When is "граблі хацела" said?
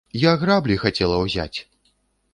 0.43-1.21